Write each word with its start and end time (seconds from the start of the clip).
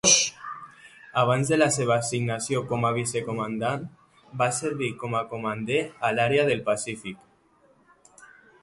Abans 1.23 1.51
de 1.53 1.59
la 1.59 1.67
seva 1.75 1.93
assignació 2.03 2.63
com 2.71 2.87
a 2.89 2.91
vice 2.97 3.23
commandant, 3.27 3.85
va 4.41 4.49
servir 4.63 4.91
com 5.05 5.19
a 5.21 5.25
commander 5.35 5.81
a 6.11 6.13
l'àrea 6.19 6.49
del 6.51 6.67
Pacífic. 6.73 7.25